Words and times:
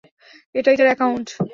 এটাই 0.55 0.75
তার 0.79 0.87
একাউন্ট। 0.87 1.27